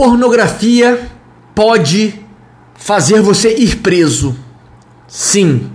[0.00, 0.98] Pornografia
[1.54, 2.14] pode
[2.74, 4.34] fazer você ir preso.
[5.06, 5.72] Sim.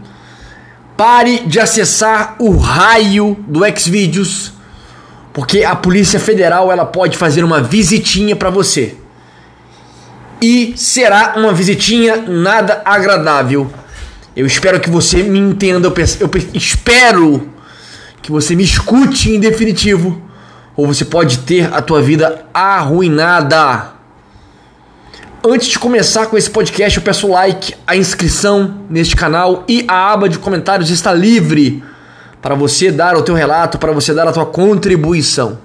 [0.97, 4.51] Pare de acessar o raio do Xvideos,
[5.31, 8.97] porque a Polícia Federal ela pode fazer uma visitinha para você.
[10.41, 13.71] E será uma visitinha nada agradável.
[14.35, 17.47] Eu espero que você me entenda, eu, eu espero
[18.23, 20.19] que você me escute em definitivo,
[20.75, 23.93] ou você pode ter a tua vida arruinada.
[25.47, 29.85] Antes de começar com esse podcast, eu peço o like, a inscrição neste canal e
[29.87, 31.83] a aba de comentários está livre
[32.41, 35.59] para você dar o teu relato, para você dar a tua contribuição.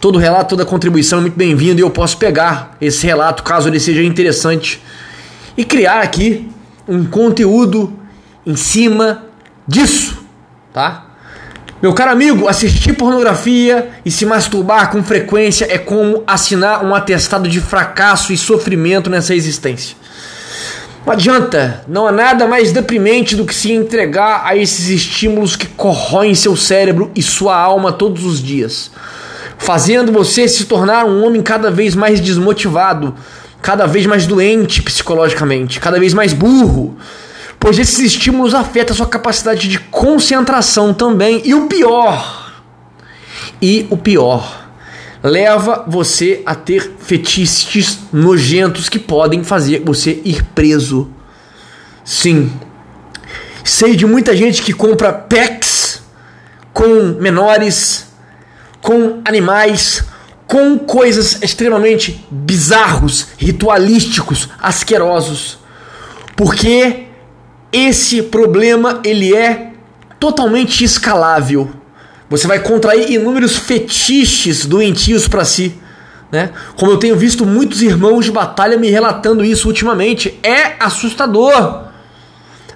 [0.00, 3.78] Todo relato, toda contribuição é muito bem-vindo e eu posso pegar esse relato, caso ele
[3.78, 4.82] seja interessante,
[5.58, 6.50] e criar aqui
[6.88, 7.92] um conteúdo
[8.46, 9.26] em cima
[9.68, 10.24] disso,
[10.72, 11.04] tá?
[11.82, 17.46] Meu caro amigo, assistir pornografia e se masturbar com frequência é como assinar um atestado
[17.50, 19.94] de fracasso e sofrimento nessa existência.
[21.04, 25.66] Não adianta, não há nada mais deprimente do que se entregar a esses estímulos que
[25.66, 28.90] corroem seu cérebro e sua alma todos os dias,
[29.58, 33.14] fazendo você se tornar um homem cada vez mais desmotivado,
[33.60, 36.96] cada vez mais doente psicologicamente, cada vez mais burro
[37.58, 41.42] pois esses estímulos afetam a sua capacidade de concentração também.
[41.44, 42.62] E o pior,
[43.60, 44.66] e o pior,
[45.22, 51.10] leva você a ter fetiches nojentos que podem fazer você ir preso.
[52.04, 52.52] Sim.
[53.64, 56.02] Sei de muita gente que compra packs
[56.72, 58.06] com menores,
[58.80, 60.04] com animais,
[60.46, 65.58] com coisas extremamente bizarros, ritualísticos, asquerosos.
[66.36, 67.05] Porque
[67.72, 69.72] esse problema ele é
[70.18, 71.70] totalmente escalável.
[72.28, 75.74] Você vai contrair inúmeros fetiches doentios para si.
[76.30, 76.50] Né?
[76.76, 81.84] Como eu tenho visto muitos irmãos de batalha me relatando isso ultimamente, é assustador.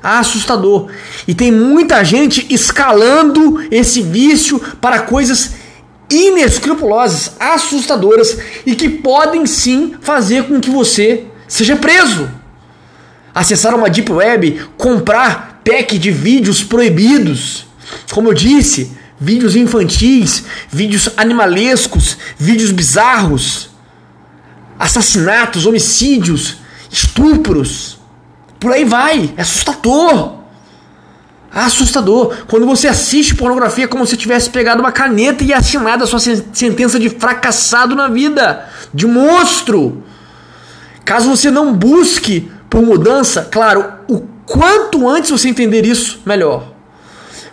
[0.02, 0.88] Assustador.
[1.26, 5.54] E tem muita gente escalando esse vício para coisas
[6.08, 12.39] inescrupulosas, assustadoras e que podem sim fazer com que você seja preso
[13.34, 17.66] acessar uma deep web, comprar pack de vídeos proibidos.
[18.12, 23.70] Como eu disse, vídeos infantis, vídeos animalescos, vídeos bizarros,
[24.78, 26.56] assassinatos, homicídios,
[26.90, 27.98] estupros.
[28.58, 30.40] Por aí vai, é assustador.
[31.52, 32.44] Assustador.
[32.46, 36.20] Quando você assiste pornografia é como se tivesse pegado uma caneta e assinado a sua
[36.20, 40.04] sentença de fracassado na vida, de monstro.
[41.04, 46.72] Caso você não busque por mudança, claro, o quanto antes você entender isso, melhor.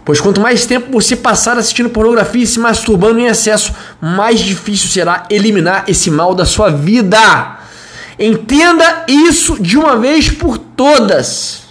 [0.05, 4.87] Pois quanto mais tempo você passar assistindo pornografia e se masturbando em excesso, mais difícil
[4.89, 7.57] será eliminar esse mal da sua vida.
[8.17, 11.63] Entenda isso de uma vez por todas.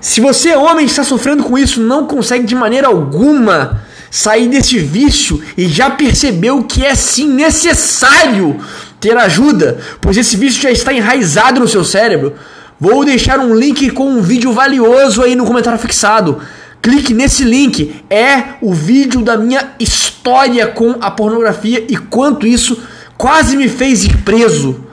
[0.00, 5.40] Se você, homem, está sofrendo com isso, não consegue de maneira alguma sair desse vício
[5.56, 8.58] e já percebeu que é sim necessário
[9.00, 12.34] ter ajuda, pois esse vício já está enraizado no seu cérebro.
[12.78, 16.40] Vou deixar um link com um vídeo valioso aí no comentário fixado.
[16.82, 22.80] Clique nesse link, é o vídeo da minha história com a pornografia e quanto isso
[23.18, 24.86] quase me fez ir preso.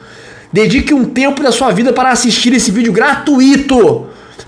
[0.51, 4.07] Dedique um tempo da sua vida para assistir esse vídeo gratuito,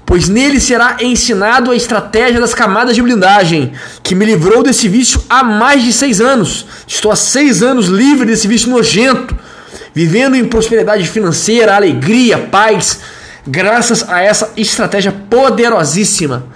[0.10, 5.22] pois nele será ensinado a estratégia das camadas de blindagem, que me livrou desse vício
[5.30, 6.66] há mais de seis anos.
[6.88, 9.38] Estou há seis anos livre desse vício nojento
[9.94, 13.02] vivendo em prosperidade financeira, alegria, paz,
[13.46, 16.48] graças a essa estratégia poderosíssima.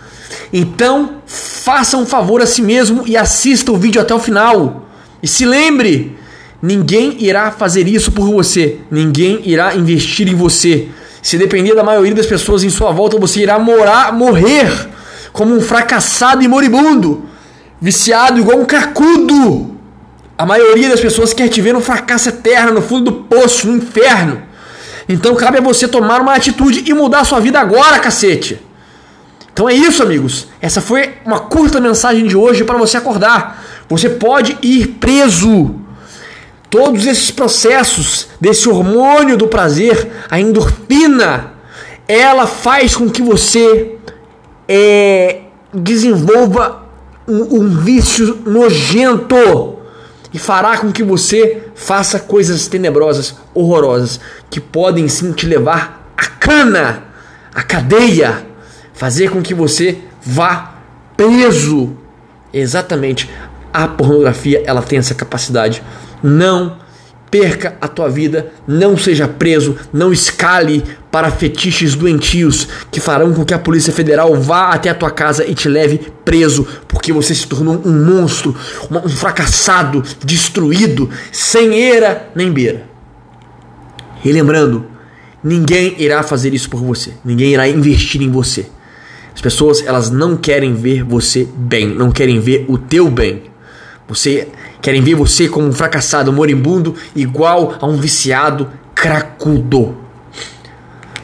[0.52, 4.88] Então, faça um favor a si mesmo e assista o vídeo até o final.
[5.22, 6.18] E se lembre,
[6.62, 10.88] ninguém irá fazer isso por você, ninguém irá investir em você.
[11.24, 14.70] Se depender da maioria das pessoas em sua volta, você irá morar, morrer
[15.32, 17.24] como um fracassado e moribundo,
[17.80, 19.74] viciado igual um cacudo.
[20.38, 23.78] A maioria das pessoas quer te ver no fracasso eterno, no fundo do poço, no
[23.78, 24.44] inferno.
[25.08, 28.60] Então cabe a você tomar uma atitude e mudar a sua vida agora, cacete.
[29.54, 30.48] Então é isso, amigos.
[30.60, 33.64] Essa foi uma curta mensagem de hoje para você acordar.
[33.88, 35.83] Você pode ir preso.
[36.74, 41.54] Todos esses processos desse hormônio do prazer, a endorfina,
[42.08, 43.92] ela faz com que você
[44.68, 45.42] é,
[45.72, 46.84] desenvolva
[47.28, 49.78] um, um vício nojento
[50.34, 56.26] e fará com que você faça coisas tenebrosas, horrorosas, que podem sim te levar à
[56.26, 57.04] cana,
[57.54, 58.48] à cadeia,
[58.96, 60.74] fazer com que você vá
[61.16, 61.96] preso.
[62.52, 63.30] Exatamente.
[63.72, 65.84] A pornografia, ela tem essa capacidade.
[66.24, 66.78] Não
[67.34, 73.44] perca a tua vida, não seja preso, não escale para fetiches doentios que farão com
[73.44, 77.34] que a Polícia Federal vá até a tua casa e te leve preso, porque você
[77.34, 78.56] se tornou um monstro,
[78.92, 82.84] um fracassado, destruído, sem eira nem beira.
[84.24, 84.86] E lembrando,
[85.44, 88.68] ninguém irá fazer isso por você, ninguém irá investir em você.
[89.34, 93.53] As pessoas, elas não querem ver você bem, não querem ver o teu bem.
[94.08, 94.50] Você
[94.82, 99.98] querem ver você como um fracassado, moribundo, igual a um viciado cracudo.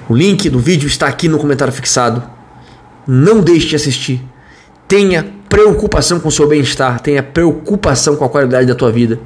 [0.07, 2.23] O link do vídeo está aqui no comentário fixado.
[3.05, 4.23] Não deixe de assistir.
[4.87, 9.19] Tenha preocupação com o seu bem-estar, tenha preocupação com a qualidade da tua vida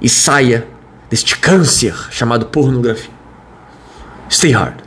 [0.00, 0.66] e saia
[1.08, 3.10] deste câncer chamado pornografia.
[4.30, 4.81] Stay hard.